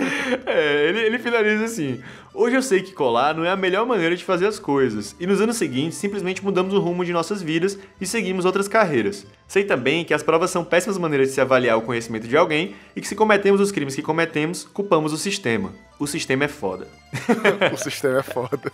É, 0.46 0.88
ele, 0.88 1.00
ele 1.00 1.18
finaliza 1.18 1.64
assim. 1.64 2.02
Hoje 2.32 2.56
eu 2.56 2.62
sei 2.62 2.80
que 2.80 2.92
colar 2.92 3.34
não 3.34 3.44
é 3.44 3.50
a 3.50 3.56
melhor 3.56 3.84
maneira 3.84 4.16
de 4.16 4.24
fazer 4.24 4.46
as 4.46 4.58
coisas, 4.58 5.16
e 5.18 5.26
nos 5.26 5.40
anos 5.40 5.56
seguintes 5.56 5.98
simplesmente 5.98 6.44
mudamos 6.44 6.72
o 6.74 6.78
rumo 6.78 7.04
de 7.04 7.12
nossas 7.12 7.42
vidas 7.42 7.78
e 8.00 8.06
seguimos 8.06 8.44
outras 8.44 8.68
carreiras. 8.68 9.26
Sei 9.48 9.64
também 9.64 10.04
que 10.04 10.14
as 10.14 10.22
provas 10.22 10.50
são 10.50 10.64
péssimas 10.64 10.98
maneiras 10.98 11.28
de 11.28 11.34
se 11.34 11.40
avaliar 11.40 11.76
o 11.76 11.82
conhecimento 11.82 12.28
de 12.28 12.36
alguém 12.36 12.74
e 12.94 13.00
que 13.00 13.08
se 13.08 13.16
cometemos 13.16 13.60
os 13.60 13.72
crimes 13.72 13.94
que 13.94 14.02
cometemos, 14.02 14.64
culpamos 14.64 15.12
o 15.12 15.18
sistema. 15.18 15.72
O 15.98 16.06
sistema 16.06 16.44
é 16.44 16.48
foda. 16.48 16.86
o 17.72 17.76
sistema 17.76 18.20
é 18.20 18.22
foda. 18.22 18.72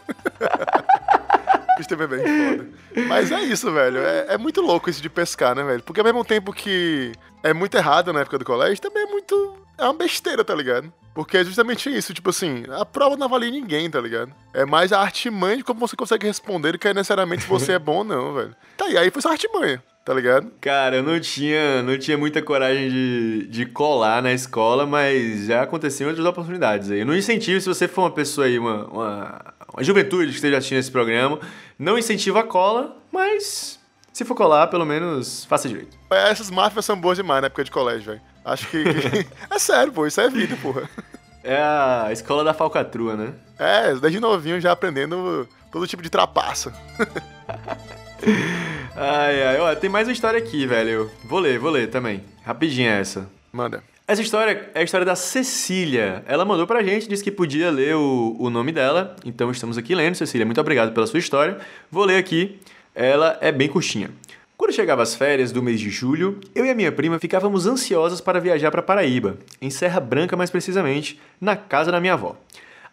o 1.74 1.78
sistema 1.78 2.04
é 2.04 2.06
bem 2.06 2.18
foda. 2.18 2.68
Mas 3.08 3.32
é 3.32 3.40
isso, 3.40 3.72
velho. 3.72 3.98
É, 3.98 4.34
é 4.34 4.38
muito 4.38 4.60
louco 4.60 4.90
isso 4.90 5.02
de 5.02 5.08
pescar, 5.08 5.54
né, 5.54 5.64
velho? 5.64 5.82
Porque 5.82 6.00
ao 6.00 6.04
mesmo 6.04 6.24
tempo 6.24 6.52
que 6.52 7.12
é 7.42 7.54
muito 7.54 7.76
errado 7.76 8.12
na 8.12 8.20
época 8.20 8.38
do 8.38 8.44
colégio, 8.44 8.80
também 8.80 9.02
é 9.02 9.06
muito. 9.06 9.56
É 9.78 9.84
uma 9.84 9.94
besteira, 9.94 10.44
tá 10.44 10.54
ligado? 10.54 10.92
Porque 11.16 11.38
é 11.38 11.44
justamente 11.44 11.88
isso, 11.88 12.12
tipo 12.12 12.28
assim, 12.28 12.64
a 12.78 12.84
prova 12.84 13.16
não 13.16 13.24
avalia 13.24 13.50
ninguém, 13.50 13.88
tá 13.88 13.98
ligado? 13.98 14.30
É 14.52 14.66
mais 14.66 14.92
a 14.92 15.00
artimanha 15.00 15.56
de 15.56 15.64
como 15.64 15.80
você 15.80 15.96
consegue 15.96 16.26
responder 16.26 16.72
do 16.72 16.78
que 16.78 16.86
é 16.86 16.92
necessariamente 16.92 17.44
se 17.44 17.48
você 17.48 17.72
é 17.72 17.78
bom 17.78 17.96
ou 17.96 18.04
não, 18.04 18.34
velho. 18.34 18.54
Tá, 18.76 18.86
e 18.90 18.98
aí 18.98 19.10
foi 19.10 19.22
só 19.22 19.30
artimanha, 19.30 19.82
tá 20.04 20.12
ligado? 20.12 20.52
Cara, 20.60 20.96
eu 20.96 21.02
não 21.02 21.18
tinha, 21.18 21.82
não 21.82 21.96
tinha 21.96 22.18
muita 22.18 22.42
coragem 22.42 22.90
de, 22.90 23.46
de 23.46 23.64
colar 23.64 24.22
na 24.22 24.30
escola, 24.34 24.84
mas 24.84 25.46
já 25.46 25.62
aconteceu 25.62 26.06
em 26.06 26.10
outras 26.10 26.26
oportunidades 26.26 26.90
aí. 26.90 27.02
Não 27.02 27.16
incentivo, 27.16 27.58
se 27.62 27.66
você 27.66 27.88
for 27.88 28.02
uma 28.02 28.10
pessoa 28.10 28.46
aí, 28.46 28.58
uma, 28.58 28.84
uma, 28.84 29.54
uma 29.72 29.82
juventude 29.82 30.28
que 30.28 30.34
esteja 30.34 30.58
assistindo 30.58 30.80
esse 30.80 30.92
programa, 30.92 31.40
não 31.78 31.96
incentivo 31.96 32.38
a 32.38 32.42
cola, 32.42 32.94
mas 33.10 33.80
se 34.12 34.22
for 34.22 34.34
colar, 34.34 34.66
pelo 34.66 34.84
menos 34.84 35.46
faça 35.46 35.66
direito. 35.66 35.98
Essas 36.10 36.50
máfias 36.50 36.84
são 36.84 37.00
boas 37.00 37.16
demais 37.16 37.40
na 37.40 37.46
época 37.46 37.64
de 37.64 37.70
colégio, 37.70 38.12
velho. 38.12 38.35
Acho 38.46 38.68
que. 38.68 38.84
é 39.50 39.58
sério, 39.58 39.92
pô, 39.92 40.06
isso 40.06 40.20
é 40.20 40.30
vida, 40.30 40.56
porra. 40.62 40.88
É 41.42 41.60
a 41.60 42.08
escola 42.12 42.44
da 42.44 42.54
falcatrua, 42.54 43.16
né? 43.16 43.32
É, 43.58 43.92
desde 43.96 44.20
novinho 44.20 44.60
já 44.60 44.70
aprendendo 44.70 45.48
todo 45.72 45.86
tipo 45.86 46.02
de 46.02 46.08
trapaça. 46.08 46.72
ai, 48.94 49.42
ai, 49.42 49.60
ó, 49.60 49.74
tem 49.74 49.90
mais 49.90 50.06
uma 50.06 50.12
história 50.12 50.38
aqui, 50.38 50.64
velho. 50.64 51.10
Vou 51.24 51.40
ler, 51.40 51.58
vou 51.58 51.70
ler 51.70 51.90
também. 51.90 52.22
Rapidinho 52.44 52.88
essa. 52.88 53.28
Manda. 53.52 53.82
Essa 54.06 54.22
história 54.22 54.70
é 54.72 54.80
a 54.80 54.82
história 54.84 55.04
da 55.04 55.16
Cecília. 55.16 56.22
Ela 56.28 56.44
mandou 56.44 56.68
pra 56.68 56.84
gente, 56.84 57.08
disse 57.08 57.24
que 57.24 57.30
podia 57.32 57.72
ler 57.72 57.96
o, 57.96 58.36
o 58.38 58.48
nome 58.48 58.70
dela, 58.70 59.16
então 59.24 59.50
estamos 59.50 59.76
aqui 59.76 59.92
lendo. 59.92 60.14
Cecília, 60.14 60.46
muito 60.46 60.60
obrigado 60.60 60.92
pela 60.92 61.08
sua 61.08 61.18
história. 61.18 61.58
Vou 61.90 62.04
ler 62.04 62.18
aqui. 62.18 62.60
Ela 62.94 63.36
é 63.40 63.50
bem 63.50 63.68
curtinha. 63.68 64.10
Quando 64.56 64.72
chegava 64.72 65.02
as 65.02 65.14
férias 65.14 65.52
do 65.52 65.62
mês 65.62 65.78
de 65.78 65.90
julho, 65.90 66.40
eu 66.54 66.64
e 66.64 66.70
a 66.70 66.74
minha 66.74 66.90
prima 66.90 67.18
ficávamos 67.18 67.66
ansiosas 67.66 68.22
para 68.22 68.40
viajar 68.40 68.70
para 68.70 68.82
Paraíba, 68.82 69.36
em 69.60 69.68
Serra 69.68 70.00
Branca 70.00 70.34
mais 70.34 70.48
precisamente, 70.48 71.20
na 71.38 71.54
casa 71.54 71.92
da 71.92 72.00
minha 72.00 72.14
avó. 72.14 72.36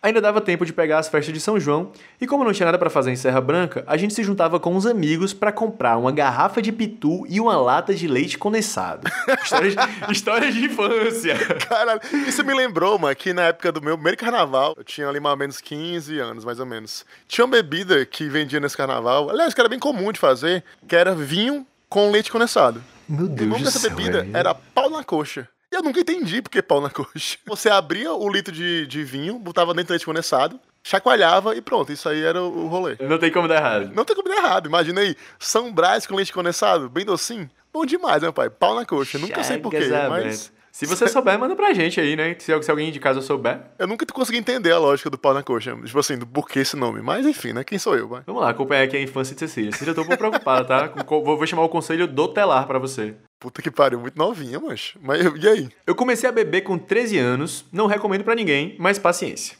Ainda 0.03 0.19
dava 0.19 0.41
tempo 0.41 0.65
de 0.65 0.73
pegar 0.73 0.99
as 0.99 1.07
festas 1.07 1.33
de 1.33 1.39
São 1.39 1.57
João, 1.57 1.93
e 2.19 2.27
como 2.27 2.43
não 2.43 2.51
tinha 2.51 2.65
nada 2.65 2.77
para 2.77 2.89
fazer 2.89 3.09
em 3.09 3.15
Serra 3.15 3.39
Branca, 3.39 3.85
a 3.87 3.95
gente 3.95 4.13
se 4.13 4.21
juntava 4.21 4.59
com 4.59 4.75
os 4.75 4.85
amigos 4.85 5.31
para 5.33 5.49
comprar 5.49 5.95
uma 5.97 6.11
garrafa 6.11 6.61
de 6.61 6.73
pitu 6.73 7.25
e 7.29 7.39
uma 7.39 7.55
lata 7.55 7.95
de 7.95 8.05
leite 8.05 8.37
condensado. 8.37 9.09
Histórias, 9.41 9.75
histórias 10.11 10.53
de 10.53 10.65
infância. 10.65 11.37
Caralho, 11.69 12.01
isso 12.27 12.43
me 12.43 12.53
lembrou, 12.53 12.99
mano, 12.99 13.15
que 13.15 13.31
na 13.31 13.43
época 13.43 13.71
do 13.71 13.81
meu 13.81 13.95
primeiro 13.95 14.17
carnaval, 14.17 14.73
eu 14.75 14.83
tinha 14.83 15.07
ali 15.07 15.21
mais 15.21 15.31
ou 15.33 15.39
menos 15.39 15.61
15 15.61 16.19
anos, 16.19 16.43
mais 16.43 16.59
ou 16.59 16.65
menos. 16.65 17.05
Tinha 17.25 17.45
uma 17.45 17.51
bebida 17.51 18.05
que 18.05 18.27
vendia 18.27 18.59
nesse 18.59 18.75
carnaval, 18.75 19.29
aliás, 19.29 19.53
que 19.53 19.61
era 19.61 19.69
bem 19.69 19.79
comum 19.79 20.11
de 20.11 20.19
fazer, 20.19 20.65
que 20.85 20.97
era 20.97 21.15
vinho 21.15 21.65
com 21.87 22.11
leite 22.11 22.29
condensado. 22.29 22.83
Meu 23.07 23.27
Deus 23.27 23.47
O 23.47 23.51
nome 23.51 23.63
dessa 23.63 23.79
céu, 23.79 23.91
bebida 23.91 24.21
velho. 24.21 24.35
era 24.35 24.53
pau 24.53 24.89
na 24.89 25.03
coxa. 25.03 25.47
Eu 25.73 25.81
nunca 25.81 25.99
entendi 25.99 26.39
por 26.39 26.51
que 26.51 26.61
pau 26.61 26.79
na 26.79 26.89
coxa. 26.89 27.37
Você 27.47 27.67
abria 27.67 28.13
o 28.13 28.29
litro 28.29 28.53
de, 28.53 28.85
de 28.85 29.03
vinho, 29.03 29.39
botava 29.39 29.73
dentro 29.73 29.87
do 29.87 29.91
leite 29.91 30.05
condensado, 30.05 30.59
chacoalhava 30.83 31.55
e 31.55 31.61
pronto, 31.61 31.91
isso 31.91 32.07
aí 32.07 32.23
era 32.23 32.41
o, 32.41 32.65
o 32.65 32.67
rolê. 32.67 32.95
Não 32.99 33.17
tem 33.17 33.31
como 33.31 33.47
dar 33.47 33.55
errado. 33.55 33.91
Não 33.95 34.05
tem 34.05 34.15
como 34.15 34.29
dar 34.29 34.37
errado, 34.37 34.67
imagina 34.67 35.01
aí, 35.01 35.15
São 35.39 35.73
Brás 35.73 36.05
com 36.05 36.15
leite 36.15 36.31
condensado, 36.31 36.87
bem 36.89 37.03
docinho. 37.03 37.49
Bom 37.73 37.87
demais, 37.87 38.21
né, 38.21 38.31
pai? 38.31 38.51
Pau 38.51 38.75
na 38.75 38.85
coxa. 38.85 39.17
Nunca 39.17 39.43
sei 39.43 39.57
porquê, 39.57 39.89
mas. 40.07 40.53
Se 40.71 40.87
você 40.87 41.07
souber, 41.07 41.37
manda 41.37 41.55
pra 41.55 41.71
gente 41.71 41.99
aí, 41.99 42.15
né? 42.15 42.35
Se, 42.39 42.51
se 42.63 42.71
alguém 42.71 42.91
de 42.91 42.99
casa 42.99 43.21
souber. 43.21 43.61
eu 43.77 43.85
nunca 43.85 44.07
consegui 44.07 44.39
entender 44.39 44.71
a 44.71 44.79
lógica 44.79 45.07
do 45.07 45.19
pau 45.19 45.31
na 45.33 45.43
coxa. 45.43 45.75
Tipo 45.83 45.99
assim, 45.99 46.17
do 46.17 46.25
porquê 46.25 46.59
esse 46.59 46.75
nome. 46.75 46.99
Mas 47.01 47.27
enfim, 47.27 47.53
né? 47.53 47.63
Quem 47.63 47.77
sou 47.77 47.95
eu, 47.95 48.07
vai? 48.07 48.23
Vamos 48.25 48.41
lá, 48.41 48.49
acompanhar 48.49 48.83
aqui 48.83 48.97
a 48.97 49.01
infância 49.01 49.35
de 49.35 49.39
Cecília. 49.39 49.71
Cecília, 49.71 49.91
eu 49.91 49.95
tô 49.95 50.01
um 50.01 50.05
pouco 50.05 50.17
preocupada, 50.17 50.65
tá? 50.65 51.03
Vou 51.07 51.45
chamar 51.45 51.63
o 51.63 51.69
conselho 51.69 52.07
do 52.07 52.27
telar 52.27 52.65
pra 52.65 52.79
você. 52.79 53.15
Puta 53.43 53.61
que 53.61 53.69
pariu, 53.69 53.99
muito 53.99 54.17
novinha, 54.17 54.57
mancho. 54.57 54.97
Mas 55.01 55.19
e 55.21 55.47
aí? 55.49 55.69
Eu 55.85 55.93
comecei 55.93 56.29
a 56.29 56.31
beber 56.31 56.61
com 56.61 56.77
13 56.77 57.17
anos, 57.17 57.65
não 57.73 57.87
recomendo 57.87 58.23
pra 58.23 58.33
ninguém, 58.33 58.73
mas 58.79 58.97
paciência. 58.97 59.57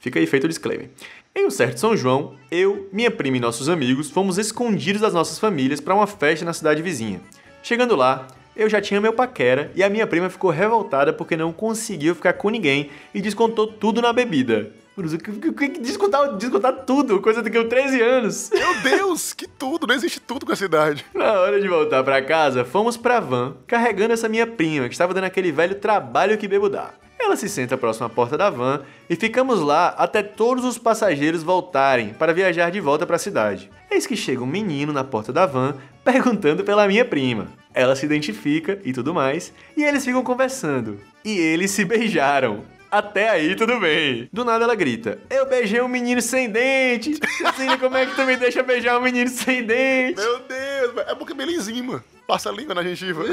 Fica 0.00 0.18
aí 0.18 0.26
feito 0.26 0.44
o 0.44 0.48
disclaimer. 0.48 0.88
Em 1.34 1.44
um 1.44 1.50
certo 1.50 1.78
São 1.78 1.94
João, 1.94 2.34
eu, 2.50 2.88
minha 2.90 3.10
prima 3.10 3.36
e 3.36 3.40
nossos 3.40 3.68
amigos 3.68 4.10
fomos 4.10 4.38
escondidos 4.38 5.02
das 5.02 5.12
nossas 5.12 5.38
famílias 5.38 5.82
pra 5.82 5.94
uma 5.94 6.06
festa 6.06 6.46
na 6.46 6.54
cidade 6.54 6.80
vizinha. 6.80 7.20
Chegando 7.62 7.94
lá, 7.94 8.26
eu 8.56 8.70
já 8.70 8.80
tinha 8.80 9.02
meu 9.02 9.12
paquera 9.12 9.70
e 9.74 9.82
a 9.82 9.90
minha 9.90 10.06
prima 10.06 10.30
ficou 10.30 10.50
revoltada 10.50 11.12
porque 11.12 11.36
não 11.36 11.52
conseguiu 11.52 12.14
ficar 12.14 12.32
com 12.32 12.48
ninguém 12.48 12.88
e 13.12 13.20
descontou 13.20 13.66
tudo 13.66 14.00
na 14.00 14.14
bebida. 14.14 14.72
Bruno, 14.96 15.18
que- 15.18 15.32
que- 15.32 15.52
que- 15.52 15.80
Descontar, 15.80 16.34
descontar 16.36 16.72
tudo, 16.86 17.20
coisa 17.20 17.42
de 17.42 17.50
que 17.50 17.58
eu 17.58 17.68
13 17.68 18.00
anos. 18.00 18.50
Meu 18.50 18.80
Deus, 18.82 19.32
que 19.34 19.46
tudo, 19.46 19.86
não 19.86 19.94
existe 19.94 20.18
tudo 20.20 20.46
com 20.46 20.52
essa 20.52 20.64
idade. 20.64 21.04
Na 21.14 21.32
hora 21.40 21.60
de 21.60 21.68
voltar 21.68 22.02
pra 22.02 22.22
casa, 22.22 22.64
fomos 22.64 22.96
pra 22.96 23.20
van, 23.20 23.54
carregando 23.66 24.14
essa 24.14 24.28
minha 24.28 24.46
prima, 24.46 24.88
que 24.88 24.94
estava 24.94 25.12
dando 25.12 25.24
aquele 25.24 25.52
velho 25.52 25.74
trabalho 25.74 26.38
que 26.38 26.48
bebo 26.48 26.68
dá. 26.70 26.90
Ela 27.18 27.34
se 27.36 27.48
senta 27.48 27.76
próximo 27.76 28.06
à 28.06 28.08
porta 28.10 28.36
da 28.38 28.48
van 28.50 28.82
e 29.08 29.16
ficamos 29.16 29.60
lá 29.60 29.88
até 29.98 30.22
todos 30.22 30.64
os 30.64 30.78
passageiros 30.78 31.42
voltarem 31.42 32.10
para 32.14 32.32
viajar 32.32 32.70
de 32.70 32.80
volta 32.80 33.06
pra 33.06 33.18
cidade. 33.18 33.70
Eis 33.90 34.06
que 34.06 34.16
chega 34.16 34.42
um 34.42 34.46
menino 34.46 34.92
na 34.92 35.02
porta 35.02 35.32
da 35.32 35.44
van 35.46 35.74
perguntando 36.04 36.62
pela 36.62 36.86
minha 36.86 37.04
prima. 37.04 37.48
Ela 37.74 37.96
se 37.96 38.06
identifica 38.06 38.78
e 38.84 38.92
tudo 38.92 39.12
mais, 39.12 39.52
e 39.76 39.82
eles 39.84 40.04
ficam 40.04 40.22
conversando. 40.22 40.98
E 41.24 41.36
eles 41.38 41.70
se 41.70 41.84
beijaram. 41.84 42.64
Até 42.90 43.28
aí 43.30 43.54
tudo 43.56 43.78
bem. 43.80 44.28
Do 44.32 44.44
nada 44.44 44.64
ela 44.64 44.74
grita: 44.74 45.18
Eu 45.28 45.46
beijei 45.46 45.80
um 45.80 45.88
menino 45.88 46.22
sem 46.22 46.48
dente. 46.50 47.18
Cecília, 47.38 47.78
como 47.78 47.96
é 47.96 48.06
que 48.06 48.14
tu 48.14 48.24
me 48.24 48.36
deixa 48.36 48.62
beijar 48.62 48.98
um 48.98 49.02
menino 49.02 49.28
sem 49.28 49.64
dente? 49.64 50.20
Meu 50.20 50.38
Deus, 50.40 50.96
é 51.08 51.14
porque 51.14 51.32
é 51.32 51.36
belezinho, 51.36 51.84
mano. 51.84 52.04
Passa 52.26 52.50
a 52.50 52.52
língua 52.52 52.74
na 52.74 52.82
gengiva. 52.82 53.24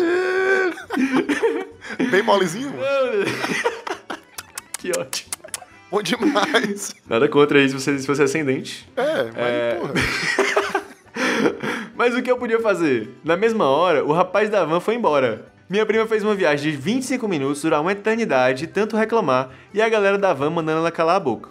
Bem 2.12 2.22
molezinho, 2.24 2.70
mano. 2.72 3.26
que 4.80 4.92
ótimo. 4.98 5.30
Bom 5.92 6.02
demais. 6.02 6.96
Nada 7.08 7.28
contra 7.28 7.62
isso 7.62 7.78
se 7.80 7.92
você, 7.92 8.00
se 8.00 8.08
você 8.08 8.22
é 8.24 8.26
ascendente. 8.26 8.88
É, 8.96 9.24
mas 9.26 9.36
É. 9.38 9.76
porra. 9.80 9.94
Mas 11.96 12.16
o 12.16 12.22
que 12.24 12.32
eu 12.32 12.38
podia 12.38 12.60
fazer? 12.60 13.10
Na 13.24 13.38
mesma 13.38 13.70
hora, 13.70 14.04
o 14.04 14.12
rapaz 14.12 14.50
da 14.50 14.66
van 14.66 14.80
foi 14.80 14.96
embora. 14.96 15.46
Minha 15.74 15.88
prima 15.88 16.06
fez 16.06 16.24
uma 16.24 16.36
viagem 16.36 16.72
de 16.72 16.78
25 16.78 17.28
minutos, 17.28 17.64
durar 17.64 17.82
uma 17.82 17.94
eternidade, 17.94 18.60
de 18.60 18.68
tanto 18.68 18.96
reclamar, 18.96 19.50
e 19.74 19.82
a 19.82 19.90
galera 19.90 20.20
da 20.20 20.32
van 20.32 20.52
mandando 20.52 20.78
ela 20.78 20.92
calar 20.92 21.16
a 21.16 21.20
boca. 21.20 21.50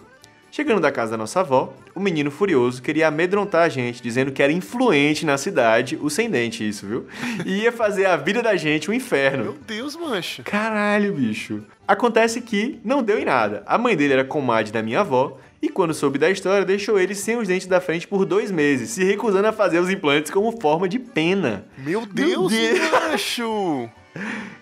Chegando 0.49 0.79
da 0.79 0.93
casa 0.93 1.11
da 1.11 1.17
nossa 1.17 1.41
avó, 1.41 1.73
o 1.93 1.99
menino 1.99 2.31
furioso 2.31 2.81
queria 2.81 3.09
amedrontar 3.09 3.63
a 3.63 3.67
gente, 3.67 4.01
dizendo 4.01 4.31
que 4.31 4.41
era 4.41 4.53
influente 4.53 5.25
na 5.25 5.37
cidade, 5.37 5.99
o 6.01 6.09
sem 6.09 6.29
dente 6.29 6.65
isso, 6.65 6.87
viu? 6.87 7.05
E 7.45 7.63
ia 7.63 7.71
fazer 7.73 8.05
a 8.05 8.15
vida 8.15 8.41
da 8.41 8.55
gente 8.55 8.89
um 8.89 8.93
inferno. 8.93 9.43
Meu 9.43 9.57
Deus, 9.67 9.93
mancha. 9.97 10.41
Caralho, 10.43 11.11
bicho. 11.11 11.61
Acontece 11.85 12.39
que 12.39 12.79
não 12.81 13.03
deu 13.03 13.19
em 13.19 13.25
nada. 13.25 13.61
A 13.65 13.77
mãe 13.77 13.93
dele 13.93 14.13
era 14.13 14.23
comadre 14.23 14.71
da 14.71 14.81
minha 14.81 15.01
avó 15.01 15.37
e 15.61 15.67
quando 15.67 15.93
soube 15.93 16.17
da 16.17 16.31
história 16.31 16.65
deixou 16.65 16.97
ele 16.97 17.13
sem 17.13 17.35
os 17.35 17.49
dentes 17.49 17.67
da 17.67 17.81
frente 17.81 18.07
por 18.07 18.23
dois 18.23 18.49
meses, 18.51 18.91
se 18.91 19.03
recusando 19.03 19.49
a 19.49 19.51
fazer 19.51 19.79
os 19.79 19.89
implantes 19.89 20.31
como 20.31 20.61
forma 20.61 20.87
de 20.87 20.97
pena. 20.97 21.65
Meu 21.77 22.05
Deus, 22.05 22.53
Deus. 22.53 22.79
macho. 22.89 23.89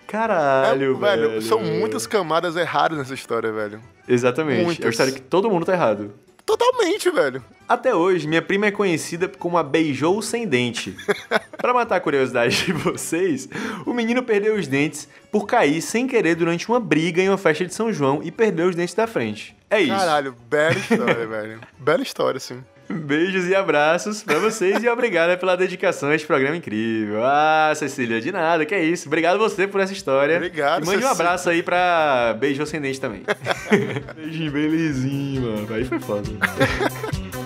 Caralho, 0.06 0.96
É, 1.06 1.16
velho. 1.16 1.42
São 1.42 1.60
muitas 1.60 2.06
camadas 2.06 2.56
erradas 2.56 2.98
nessa 2.98 3.14
história, 3.14 3.50
velho. 3.52 3.80
Exatamente. 4.06 4.60
É 4.60 4.64
Muitas. 4.64 4.84
uma 4.84 4.90
história 4.90 5.12
que 5.12 5.20
todo 5.22 5.50
mundo 5.50 5.64
tá 5.64 5.72
errado. 5.72 6.12
Totalmente, 6.44 7.08
velho. 7.10 7.42
Até 7.68 7.94
hoje, 7.94 8.26
minha 8.26 8.42
prima 8.42 8.66
é 8.66 8.70
conhecida 8.70 9.28
como 9.28 9.56
a 9.56 9.62
beijou 9.62 10.20
sem 10.20 10.46
dente. 10.46 10.94
Pra 11.56 11.72
matar 11.72 11.96
a 11.96 12.00
curiosidade 12.00 12.66
de 12.66 12.72
vocês, 12.72 13.48
o 13.86 13.94
menino 13.94 14.22
perdeu 14.22 14.56
os 14.56 14.66
dentes 14.66 15.08
por 15.30 15.46
cair 15.46 15.80
sem 15.80 16.06
querer 16.06 16.34
durante 16.34 16.68
uma 16.68 16.80
briga 16.80 17.22
em 17.22 17.28
uma 17.28 17.38
festa 17.38 17.64
de 17.64 17.72
São 17.72 17.92
João 17.92 18.20
e 18.22 18.30
perdeu 18.30 18.68
os 18.68 18.74
dentes 18.76 18.94
da 18.94 19.06
frente. 19.06 19.56
É 19.70 19.80
isso. 19.80 19.94
Caralho, 19.96 20.34
bela 20.50 20.74
história, 20.76 21.24
velho. 21.28 21.60
Bela 21.78 22.02
história, 22.02 22.40
sim. 22.40 22.62
Beijos 23.04 23.46
e 23.48 23.54
abraços 23.54 24.22
pra 24.22 24.38
vocês 24.38 24.82
e 24.82 24.88
obrigada 24.88 25.36
pela 25.36 25.56
dedicação 25.56 26.10
a 26.10 26.14
este 26.14 26.26
programa 26.26 26.56
incrível. 26.56 27.24
Ah, 27.24 27.72
Cecília, 27.74 28.20
de 28.20 28.30
nada, 28.32 28.64
que 28.66 28.74
é 28.74 28.82
isso. 28.84 29.08
Obrigado 29.08 29.38
você 29.38 29.66
por 29.66 29.80
essa 29.80 29.92
história. 29.92 30.36
Obrigado, 30.36 30.82
E 30.82 30.86
mande 30.86 30.98
um 30.98 31.08
Cecília. 31.08 31.10
abraço 31.10 31.48
aí 31.50 31.62
pra 31.62 32.36
Beijo 32.38 32.62
Ascendente 32.62 33.00
também. 33.00 33.22
Beijinho 34.14 34.52
belezinho, 34.52 35.42
mano. 35.42 35.74
Aí 35.74 35.84
foi 35.84 35.98
foda. 36.00 36.28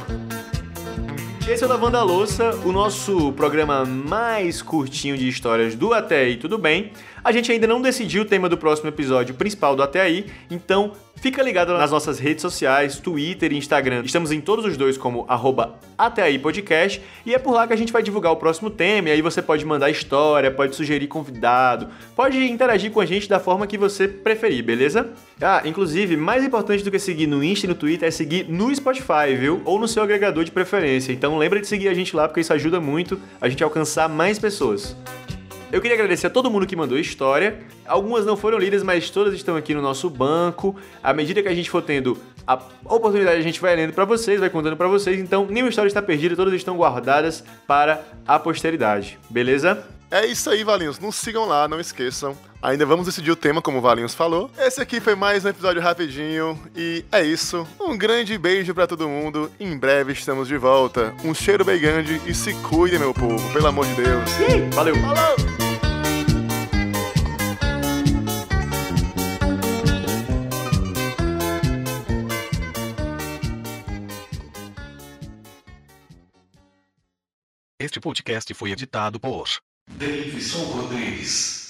Esse 1.48 1.62
é 1.62 1.66
o 1.66 1.70
Lavando 1.70 1.96
a 1.96 2.02
Louça, 2.02 2.56
o 2.64 2.72
nosso 2.72 3.32
programa 3.34 3.84
mais 3.84 4.60
curtinho 4.60 5.16
de 5.16 5.28
histórias 5.28 5.76
do 5.76 5.94
Até 5.94 6.22
Aí 6.22 6.36
Tudo 6.36 6.58
Bem. 6.58 6.90
A 7.22 7.30
gente 7.30 7.52
ainda 7.52 7.68
não 7.68 7.80
decidiu 7.80 8.22
o 8.22 8.24
tema 8.24 8.48
do 8.48 8.58
próximo 8.58 8.88
episódio 8.88 9.32
principal 9.32 9.76
do 9.76 9.82
Até 9.82 10.00
Aí, 10.00 10.26
então 10.50 10.90
Fica 11.16 11.42
ligado 11.42 11.72
nas 11.72 11.90
nossas 11.90 12.18
redes 12.18 12.42
sociais, 12.42 13.00
Twitter 13.00 13.52
e 13.52 13.56
Instagram. 13.56 14.02
Estamos 14.04 14.30
em 14.30 14.40
todos 14.40 14.64
os 14.64 14.76
dois 14.76 14.98
como 14.98 15.24
arroba 15.28 15.74
até 15.96 16.22
aí 16.22 16.38
podcast 16.38 17.02
e 17.24 17.34
é 17.34 17.38
por 17.38 17.52
lá 17.52 17.66
que 17.66 17.72
a 17.72 17.76
gente 17.76 17.92
vai 17.92 18.02
divulgar 18.02 18.32
o 18.32 18.36
próximo 18.36 18.68
tema 18.68 19.08
e 19.08 19.12
aí 19.12 19.22
você 19.22 19.40
pode 19.40 19.64
mandar 19.64 19.90
história, 19.90 20.50
pode 20.50 20.76
sugerir 20.76 21.06
convidado, 21.06 21.88
pode 22.14 22.38
interagir 22.44 22.90
com 22.90 23.00
a 23.00 23.06
gente 23.06 23.28
da 23.28 23.40
forma 23.40 23.66
que 23.66 23.78
você 23.78 24.06
preferir, 24.06 24.62
beleza? 24.62 25.08
Ah, 25.40 25.62
inclusive, 25.64 26.16
mais 26.16 26.44
importante 26.44 26.84
do 26.84 26.90
que 26.90 26.98
seguir 26.98 27.26
no 27.26 27.42
Insta 27.42 27.66
e 27.66 27.68
no 27.68 27.74
Twitter 27.74 28.06
é 28.06 28.10
seguir 28.10 28.46
no 28.48 28.72
Spotify, 28.74 29.34
viu? 29.38 29.62
Ou 29.64 29.80
no 29.80 29.88
seu 29.88 30.02
agregador 30.02 30.44
de 30.44 30.50
preferência. 30.50 31.12
Então 31.12 31.38
lembra 31.38 31.60
de 31.60 31.66
seguir 31.66 31.88
a 31.88 31.94
gente 31.94 32.14
lá 32.14 32.28
porque 32.28 32.40
isso 32.40 32.52
ajuda 32.52 32.78
muito 32.78 33.18
a 33.40 33.48
gente 33.48 33.62
a 33.62 33.66
alcançar 33.66 34.08
mais 34.08 34.38
pessoas. 34.38 34.94
Eu 35.72 35.80
queria 35.80 35.96
agradecer 35.96 36.28
a 36.28 36.30
todo 36.30 36.50
mundo 36.50 36.66
que 36.66 36.76
mandou 36.76 36.98
história. 36.98 37.60
Algumas 37.86 38.24
não 38.24 38.36
foram 38.36 38.58
lidas, 38.58 38.82
mas 38.82 39.10
todas 39.10 39.34
estão 39.34 39.56
aqui 39.56 39.74
no 39.74 39.82
nosso 39.82 40.08
banco. 40.08 40.76
À 41.02 41.12
medida 41.12 41.42
que 41.42 41.48
a 41.48 41.54
gente 41.54 41.68
for 41.68 41.82
tendo 41.82 42.16
a 42.46 42.54
oportunidade, 42.84 43.38
a 43.38 43.42
gente 43.42 43.60
vai 43.60 43.74
lendo 43.74 43.92
para 43.92 44.04
vocês, 44.04 44.38
vai 44.38 44.48
contando 44.48 44.76
para 44.76 44.86
vocês. 44.86 45.18
Então, 45.18 45.46
nenhuma 45.50 45.68
história 45.68 45.88
está 45.88 46.00
perdida, 46.00 46.36
todas 46.36 46.54
estão 46.54 46.76
guardadas 46.76 47.42
para 47.66 48.02
a 48.26 48.38
posteridade. 48.38 49.18
Beleza? 49.28 49.84
É 50.08 50.24
isso 50.24 50.48
aí, 50.48 50.62
Valinhos. 50.62 51.00
Nos 51.00 51.16
sigam 51.16 51.46
lá, 51.46 51.66
não 51.66 51.80
esqueçam. 51.80 52.36
Ainda 52.62 52.86
vamos 52.86 53.06
decidir 53.06 53.30
o 53.30 53.36
tema, 53.36 53.60
como 53.60 53.78
o 53.78 53.80
Valinhos 53.80 54.14
falou. 54.14 54.50
Esse 54.56 54.80
aqui 54.80 55.00
foi 55.00 55.14
mais 55.16 55.44
um 55.44 55.48
episódio 55.48 55.82
rapidinho. 55.82 56.58
E 56.76 57.04
é 57.10 57.24
isso. 57.24 57.66
Um 57.80 57.98
grande 57.98 58.38
beijo 58.38 58.72
para 58.72 58.86
todo 58.86 59.08
mundo. 59.08 59.50
Em 59.58 59.76
breve 59.76 60.12
estamos 60.12 60.46
de 60.46 60.56
volta. 60.56 61.12
Um 61.24 61.34
cheiro 61.34 61.64
bem 61.64 61.80
grande 61.80 62.20
e 62.24 62.32
se 62.32 62.54
cuide, 62.54 62.98
meu 62.98 63.12
povo. 63.12 63.52
Pelo 63.52 63.66
amor 63.66 63.84
de 63.86 63.94
Deus. 63.94 64.30
Valeu! 64.74 64.94
Falou! 64.96 65.55
Este 77.86 78.00
podcast 78.00 78.52
foi 78.52 78.72
editado 78.72 79.20
por 79.20 79.48
Davidson 79.88 80.64
Rodrigues. 80.72 81.65